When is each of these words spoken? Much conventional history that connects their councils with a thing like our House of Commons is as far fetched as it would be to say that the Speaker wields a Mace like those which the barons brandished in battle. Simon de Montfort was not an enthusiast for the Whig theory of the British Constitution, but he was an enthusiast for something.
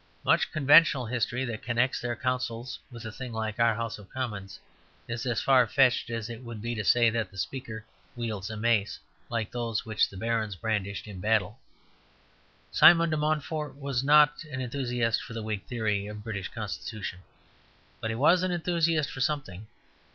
Much 0.23 0.51
conventional 0.51 1.05
history 1.05 1.45
that 1.45 1.61
connects 1.61 2.01
their 2.01 2.15
councils 2.15 2.79
with 2.89 3.05
a 3.05 3.11
thing 3.11 3.31
like 3.31 3.59
our 3.59 3.75
House 3.75 3.99
of 3.99 4.09
Commons 4.09 4.59
is 5.07 5.27
as 5.27 5.43
far 5.43 5.67
fetched 5.67 6.09
as 6.09 6.27
it 6.27 6.41
would 6.43 6.59
be 6.59 6.73
to 6.73 6.83
say 6.83 7.11
that 7.11 7.29
the 7.29 7.37
Speaker 7.37 7.85
wields 8.15 8.49
a 8.49 8.57
Mace 8.57 8.97
like 9.29 9.51
those 9.51 9.85
which 9.85 10.09
the 10.09 10.17
barons 10.17 10.55
brandished 10.55 11.05
in 11.05 11.19
battle. 11.19 11.59
Simon 12.71 13.11
de 13.11 13.17
Montfort 13.17 13.75
was 13.79 14.03
not 14.03 14.43
an 14.45 14.59
enthusiast 14.59 15.21
for 15.21 15.33
the 15.33 15.43
Whig 15.43 15.61
theory 15.65 16.07
of 16.07 16.17
the 16.17 16.23
British 16.23 16.47
Constitution, 16.47 17.19
but 17.99 18.09
he 18.09 18.15
was 18.15 18.41
an 18.41 18.49
enthusiast 18.51 19.11
for 19.11 19.21
something. 19.21 19.67